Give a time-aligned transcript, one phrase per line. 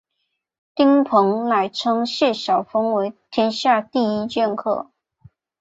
[0.73, 4.89] 丁鹏仍称谢晓峰为天下第一剑客。